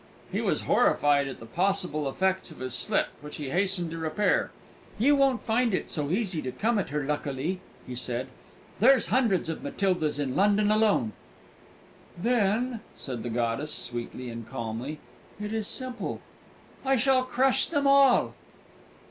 [0.31, 4.49] He was horrified at the possible effects of his slip, which he hastened to repair.
[4.97, 8.25] "You won't find it so easy to come at her, luckily," he said;
[8.79, 11.13] "there's hundreds of Matildas in London alone."
[12.17, 14.97] "Then," said the goddess, sweetly and calmly,
[15.39, 16.19] "it is simple:
[16.83, 18.33] I shall crush them all."